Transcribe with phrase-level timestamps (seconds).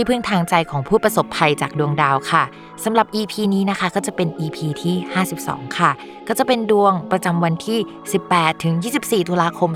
[0.00, 2.44] ที่พึ่งทางใจของผู้ประสบภัยจากดวงดาวค่ะ
[2.84, 4.94] สำหรับ EP นี้นะคะก็จะเป็น EP ที่
[5.36, 5.90] 52 ค่ะ
[6.28, 7.78] ก็จะเป็นดวงประจำวันที่
[8.20, 9.70] 18 ถึง 24 ตุลาคม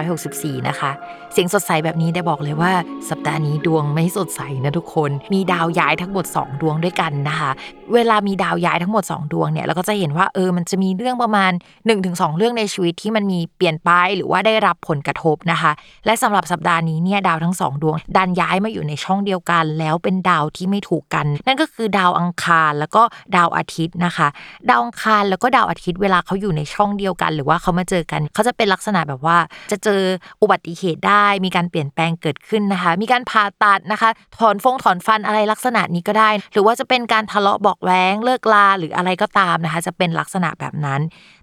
[0.00, 0.90] 2564 นะคะ
[1.32, 2.72] เสียงสดใสแบบนี้ได้บอกเลยว่า
[3.10, 7.50] สัปดาห์นี้ดวงไม่สดใสนะทุกคน มีดาวย้ายทั้งหมด 2 ดวงด้วยกันนะคะ
[7.94, 11.52] เวลามีดาวย้ายทั้งหมด 2 ดวงเนี่ยเราก็จะเห็นว่าเออมันจะมีเรื่องประมาณ
[11.94, 15.72] 1-2 เรื่องในชีวิตที่มันมีเปลี่ยนไปหรือว่าได้รับผลกระทบนะคะ
[16.06, 23.02] และสำหรับสัปดาห์นี้เนี่ยดาวทั้งสองดวง ดันย้ายมาอยู่ในช่องเดียวกันแล้วเป็นดาวที่ไม่ถูกกัน นั่นก็คือดาวอังคารแล้วก็
[23.36, 24.28] ดาวอาทิตย์นะคะ
[24.68, 29.38] ดาวอังคารแล้วก็ดาวอาทิตย์เวลาเขาอยู่ในช่องเดียวกัน หรือว่าเขามาเจอกันเขาจะเป็นลักษณะแบบว่า
[29.70, 30.00] จะเจอ
[30.42, 41.00] อุบัติเหตุได้ มีการเปลี่ยนแปลงเกิดขึ้นนะคะ มีการผ่าตัดนะคะ ถอนฟงถอนฟันอะไรลักษณะนี้ก็ได้ หรือว่าจะเป็นการทะเลาะบอกแว้งเลิกลาหรืออะไรก็ตามนะคะ จะเป็นลักษณะแบบนั้น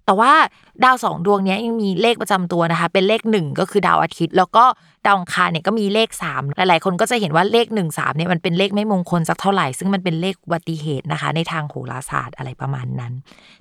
[0.07, 0.33] แต่ว่า
[0.83, 4.65] ดาวสองดวงนี้ยังมีเลขประจำตัวนะคะ เป็นเลขหนึ่งก็คือดาวอาทิตย์ แล้วก็
[5.05, 13.13] ดาวอังคารเนี่ยก็มีเลข 3 หลาย ๆ คนก็จะเห็นว่าเลข 1 3เนี่ยมันเป็นเลขไม่มงคลสักเท่าไหร่ ซึ่งมันเป็นเลขอุบัติเหตุนะคะ ในทางโหราศาสตร์อะไรประมาณนั้น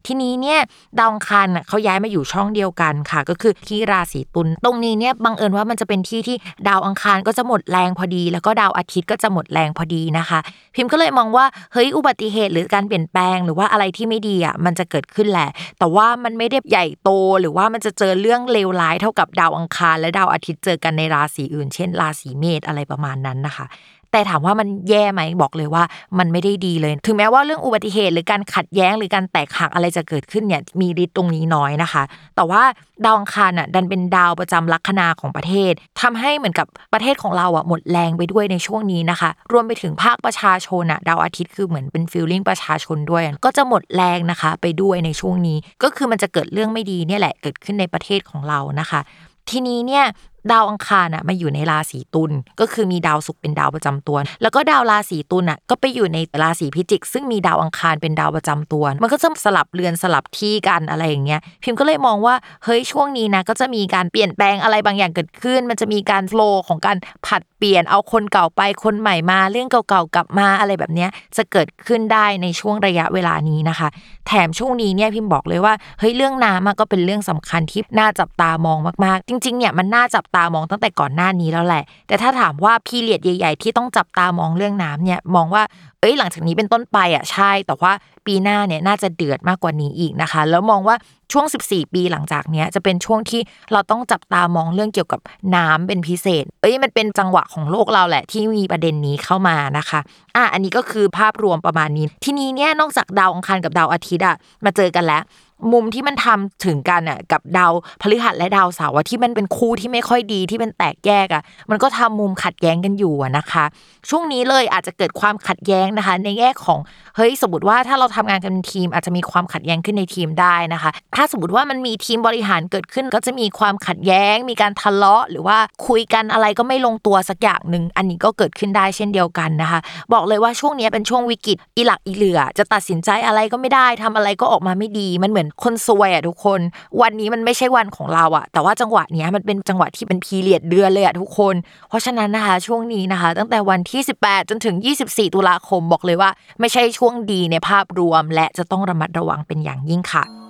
[0.07, 0.61] ทีนี้เนี่ย
[0.99, 6.37] ดาวอังคารเขาย้ายมาอยู่ช่องเดียวกันค่ะ ก็คือที่ราศีตุลตรงนี้เนี่ยบังเอิญว่ามันจะเป็นที่ที่
[6.69, 10.39] ดาวอังคารก็จะหมดแรงพอดี แล้วก็ดาวอาทิตย์ก็จะหมดแรงพอดีนะคะ
[10.75, 15.49] พิมพ์ก็เลยมองว่าเฮ้ยอุบัติเหตุหรือการเปลี่ยนแปลงหรือว่าอะไรที่ไม่ดีอะมันจะเกิดขึ้นแหละ
[15.79, 17.11] แต่ว่ามันไม่ได้ใหญ่โต
[17.41, 23.67] หรือว่ามันจะเจอเรื่องเลวร้ายเท่ากับดาวอังคาร และดาวอาทิตย์เจอกันในราศีอื่น เช่น ราศีเมษอะไรประมาณนั้นนะคะ
[24.17, 25.85] แต่ถามว่ามันแย่ไหมบอกเลยว่า
[26.19, 32.03] มันไม่ได้ดีเลย ถึงแม้ว่าเรื่องอุบัติเหตุหรือการขัดแย้งหรือการแตกหักอะไรจะเกิดขึ้นเนี่ยมีฤทธิ์ตรงนี้น้อยนะคะ
[32.37, 32.63] แต่ว่า
[33.05, 49.03] ดาวอังคารอะดันเป็นดาวประจำลัคนาของประเทศทำให้เหมือนกับประเทศของเราอะหมดแรงไปด้วยในช่วงนี้นะคะ รวมไปถึงภาคประชาชนอะดาวอาทิตย์คือเหมือนเป็นฟิลลิ่งประชาชนด้วย ก็จะหมดแรงนะคะ ไปด้วยในช่วงนี้ ก็คือมันจะเกิดเรื่องไม่ดีเนี่ยแหละเกิดขึ้นในประเทศของเรานะคะ
[49.51, 50.05] ทีนี้เนี่ย
[50.53, 66.97] ดาวอังคารอะมาอยู่ในราศีตุลก็คือมีดาวศุกร์เป็นดาวประจำตัว แล้วก็ดาวราศีตุลอะก็ไปอยู่ในราศีพิจิก ซึ่งมีดาวอังคารเป็นดาวประจำตัว มันก็จะสลับเรือนสลับที่กันอะไรอย่างเงี้ยพิมพ์ก็เลยมองว่าเฮ้ยช่วงนี้นะก็จะมีการเปลี่ยนแปลงอะไรบางอย่างเกิดขึ้น มันจะมีการโฟล์ของการ
[67.27, 73.89] ผัดเปลี่ยนเอาคนเก่าไปคนใหม่มาเรื่องเก่าๆกลับมาอะไรแบบเนี้ยจะเกิดขึ้นได้ในช่วงระยะเวลานี้นะคะ
[74.27, 85.63] แถมช่วงนี้เนี่ยพิมพ์บอกเลยว่าเฮ้ยเรื่องน้ำก็เป็นเรื่องสำคัญที่น่าจับตามองมากๆ จริงๆเนี่ยมันน่าจับตามองตั้งแต่ก่อนหน้านี้แล้วแหละ แต่ถ้าถามว่าพีเรียดใหญ่ ๆ ที่ต้องจับตามองเรื่องน้ำเนี่ยมองว่า
[86.01, 87.93] เอ้ยหลังจากนี้เป็นต้นไปอะใช่ แต่ว่า
[88.27, 90.97] ปีหน้าเนี่ยน่าจะเดือดมากกว่านี้อีกนะคะ แล้วมองว่า
[91.33, 93.41] ช่วง 14 ปีหลังจากเนี้ยจะเป็นช่วงที่
[93.73, 95.21] เราต้องจับตามองเรื่องเกี่ยวกับ
[95.55, 100.01] น้ำเป็นพิเศษ เอ้ยมันเป็นจังหวะของโลกเราแหละ ที่มีประเด็นนี้เข้ามานะคะ
[100.37, 105.23] อะอันนี้ก็คือภาพรวมประมาณนี้ ทีนี้เนี่ยนอกจากดาวอังคารกับดาวอาทิตย์อะมาเจอกันแล้ว
[105.73, 107.73] มุมที่มันทำถึงกันอะกับดาว
[108.03, 113.65] พฤหัสและดาวเสาร์ที่มันเป็นคู่ที่ไม่ค่อยดีที่เป็นแตกแยกอะมันก็ทำมุมขัดแย้งกันอยู่นะคะ
[114.11, 116.79] ช่วงนี้เลยอาจจะเกิดความขัดแย้งนะคะ ในแง่ของ
[117.17, 129.81] เฮ้ยสมมติว่าถ้าเราทำงานกันเป็นทีม อาจจะมีความขัดแย้งขึ้นในทีมได้นะคะ ถ้าสมมติว่ามันมีทีมบริหารเกิดขึ้น ก็จะมีความขัดแย้ง มีการทะเลาะ หรือว่าคุยกันอะไรก็ไม่ลงตัวสักอย่างหนึ่งอันนี้ก็เกิดขึ้นได้เช่นเดียวกันนะคะ
[130.13, 136.61] บอกเลยว่าช่วงนี้เป็นช่วงวิกฤตอีหลักอีเหลือ จะตัดสินใจอะไรก็ไม่ได้ทำอะไรก็ออกมาไม่ดีมันเหมือนคนซวยอะทุกคน
[137.01, 141.55] วันนี้มันไม่ใช่วันของเราอะแต่ว่าจังหวะเนี้ยมันเป็นจังหวะที่เป็นพีเรียดเดือนเลยอะทุกคน
[141.89, 144.77] เพราะฉะนั้นนะคะช่วงนี้นะคะ ตั้งแต่วันที่ 18 จนถึง
[145.07, 150.46] 24 ตุลาคมบอกเลยว่า ไม่ใช่ช่วงดีในภาพรวม และจะต้องระมัดระวังเป็นอย่างยิ่งค่ะ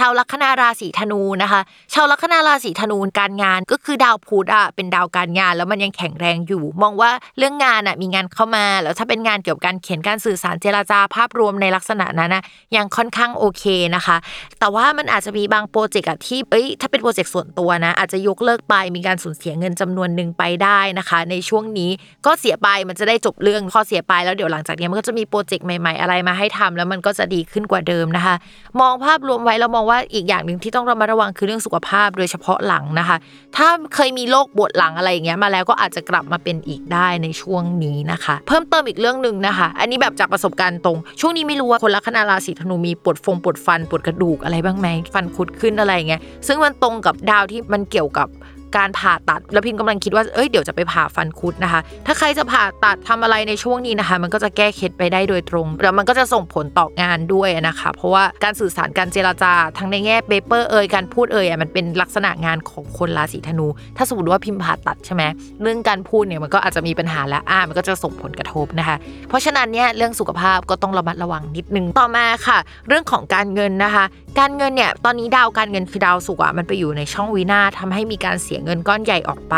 [0.00, 1.60] ชาวลัคนาราศีธนูนะคะ
[1.94, 12.42] ชาวลัคนาราศีธนูการงานก็คือดาวพุธอะเป็นดาวการงาน แล้วมันยังแข็งแรงอยู่ มองว่าเรื่องงานอะมีงานเข้ามา แล้วถ้าเป็นงานเกี่ยวกับการเขียนการสื่อสารเจราจาภาพรวมในลักษณะนั้นนะ
[12.76, 13.64] ยังค่อนข้างโอเค
[13.96, 14.16] นะคะ
[14.60, 21.90] แต่ว่ามันอาจจะมีบางโปรเจกต์ที่เอ้ยถ้าเป็นโปรเจกต์ส่วนตัวนะ อาจจะยกเลิกไปมีการสูญเสียเงินจำนวนหนึ่งไปได้นะคะ ในช่วงนี้
[22.26, 28.34] ก็เสียไปมันจะได้จบเรื่องพอเสียไปแล้วเดี๋ยวหลังจากนี้มันก็จะมีโปรเจกต์ใหม่ ๆ อะไรมาให้ทำแล้วมันก็จะดีขึ้นกว่าเดิมนะคะ
[28.80, 33.16] มองภาพรวมไว้แล้วมองว่าอีกอย่างหนึ่งที่ต้องระมัดระวังคือเรื่องสุขภาพโดยเฉพาะหลังนะคะ
[33.56, 48.28] ถ้าเคยมีโรคปวดหลังอะไรอย่างเงี้ยมาแล้วก็อาจจะกลับมาเป็นอีกได้ในช่วงนี้นะคะ เพิ่มเติมอีกเรื่องหนึ่งนะคะ อันนี้แบบจากประสบการณ์ตรง ช่วงนี้ไม่รู้ว่าคนลัคนาราศีธนูมีปวดฟงปวดฟันปวดกระดูกอะไรบ้างไหมฟันคุดขึ้นอะไรเงี้ยซึ่งมันตรงกับดาวที่มันเกี่ยวกับ
[48.76, 65.22] การผ่าตัด แล้วพิมกำลังคิดว่า เอ้ย เดี๋ยวจะไปผ่าฟันคุดนะคะ ถ้าใครจะผ่าตัดทำอะไรในช่วงนี้นะคะ มันก็จะแก้เคล็ดไปได้โดยตรง แล้วมันก็จะส่งผลต่องานด้วยนะคะ เพราะว่าการสื่อสารการเจราจา ทั้งในแง่เปเปอร์เอ่ย การพูดเอ่ยมันเป็นลักษณะงานของคนราศีธนู ถ้าสมมติว่าพิมพ์ผ่าตัดใช่ไหม
[65.62, 68.96] เรื่องการพูดเนี่ยมันก็อาจจะมีปัญหาแล้วอ่ามันก็จะส่งผลกระทบนะคะ
[69.28, 72.58] เพราะฉะนั้นเนี่ยเรื่องสุขภาพก็ต้องระมัดระวังนิดนึง ต่อมาค่ะ
[72.88, 74.04] เรื่องของการเงินนะคะ
[74.38, 79.56] การเงินเนี่ยตอนนี้ดาวการเงินคือดาวศุกอะมันไปอยู่ในช่องวินาศทำให้มีการเสียเงินก้อนใหญ่ออกไป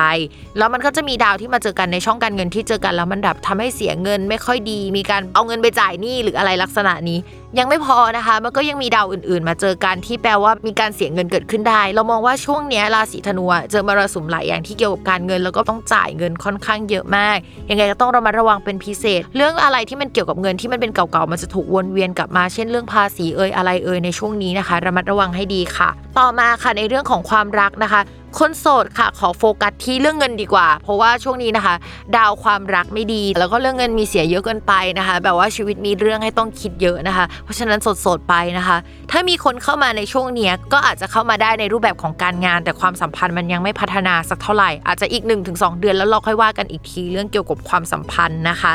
[0.58, 7.18] แล้วมันก็จะมีดาวที่มาเจอกันในช่องการเงินที่เจอกันแล้วมันดับทำให้เสียเงินไม่ค่อยดี มีการเอาเงินไปจ่ายหนี้หรืออะไรลักษณะนี้
[7.58, 17.36] ยังไม่พอนะคะ มันก็ยังมีดาวอื่นๆ มาเจอกันที่แปลว่ามีการเสียเงินเกิดขึ้นได้ เรามองว่าช่วงนี้ราศีธนูเจอมรสุมหลายอย่างที่เกี่ยวกับการเงินแล้วก็ต้องจ่ายเงินค่อนข้างเยอะมาก
[17.70, 25.88] ยังไงก็ต้องระมัดระวังเป็นพิเศษ เรื่องอะไรที่มันเกี่ยวกับเงินที่มันเป็นเก่าๆมันจะถูกวนเวียนกลับมาเช่นเรื่องภาษีเอ่ยอะไรเอ่ยในช่วงนี้นะคะ ระมัดระวังให้ดีค่ะ
[26.18, 28.00] ต่อมาค่ะในเรื่องของความรักนะคะ
[28.38, 31.74] คนโสดค่ะขอโฟกัสที่เรื่องเงินดีกว่า เพราะว่าช่วงนี้นะคะ
[32.16, 38.76] ดาวความรักไม่ดี แล้วก็เรื่องเงินมีเสียเยอะเกินไปนะคะ แบบว่าชีวิตมีเรื่องให้ต้องคิดเยอะนะคะ เพราะฉะนั้นโสดๆไปนะคะ
[39.10, 48.72] ถ้ามีคนเข้ามาในช่วงนี้ก็อาจจะเข้ามาได้ในรูปแบบของการงาน แต่ความสัมพันธ์มันยังไม่พัฒนาสักเท่าไหร่อาจจะอีก 1-2 เดือนแล้วเราค่อยว่ากันอีกทีเรื่องเกี่ยวกับความสัมพันธ์นะคะ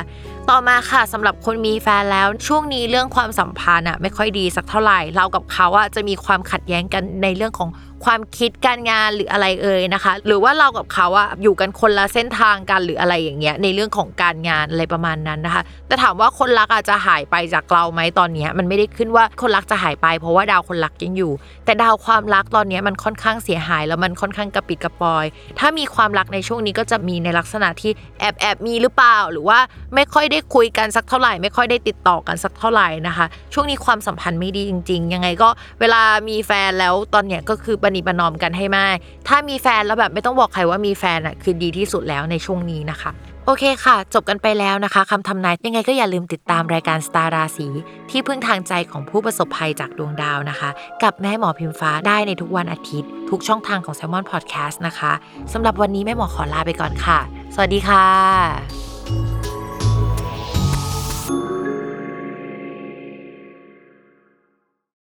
[0.49, 7.69] ต่อมาค่ะสำหรับคนมีแฟนแล้วช่วงนี้เรื่องความสัมพันธ์อะไม่ค่อยดีสักเท่าไหร่เรากับเขาอะจะมีความขัดแย้งกันในเรื่องของ
[8.05, 21.31] ความคิดการงานหรืออะไรเอ่ยนะคะ หรือว่าเรากับเขาอะอยู่กันคนละเส้นทางกันหรืออะไรอย่างเงี้ยในเรื่องของการงานอะไรประมาณนั้นนะคะ แต่ถามว่าคนรักอาจจะหายไปจากเราไหมตอนเนี้ยมันไม่ได้ขึ้นว่าคนรักจะหายไป เพราะว่าดาวคนรักยังอยู่
[21.65, 25.25] แต่ดาวความรักตอนเนี้ยมันค่อนข้างเสียหายแล้วมันค่อนข้างกระปิดกระปอย
[25.59, 29.59] ถ้ามีความรักในช่วงนี้ก็จะมีในลักษณะที่แอบแอบมีหรือเปล่า หรือว่า
[29.95, 38.95] ไม่ค่อยได้คุยกันสักเท่าไหร่ ไม่ค่อยได้ติดต่อกันสักเท่าไหร่นะคะ ช่วงนี้ความสัมพันธ์ไม่ดีจริง ๆ ยังไงก็เวลามีแฟนแล้วตอนเนี้ยก็คือปณิประนอมกันให้มาก
[39.27, 43.11] ถ้ามีแฟนแล้วแบบไม่ต้องบอกใครว่ามีแฟนอะคือดีที่สุดแล้วในช่วงนี้นะคะ
[43.45, 47.67] โอเคค่ะ จบกันไปแล้วนะคะคำทำนายยังไงก็อย่าลืมติดตามรายการสตาร์ราศี
[48.09, 50.69] ที่พึ่งทางใจของผู้ประสบภัยจากดวงดาวนะคะ
[51.03, 55.13] กับแม่หมอพิมฟ้าได้ในทุกวันอาทิตย์ ทุกช่องทางของ s ซ l m o n Podcast นะคะ
[55.53, 57.19] สำหรับวันนี้แม่หมอขอลาไปก่อนค่ะ
[57.55, 58.86] สวัสดีค่ะ